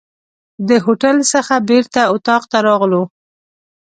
د 0.67 0.69
هوټل 0.85 1.17
څخه 1.33 1.53
بیرته 1.69 2.01
اطاق 2.13 2.43
ته 2.51 2.57
راغلو. 2.67 3.03